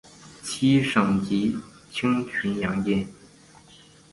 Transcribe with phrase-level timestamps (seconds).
[0.41, 1.55] 七省级
[1.91, 3.07] 轻巡洋舰。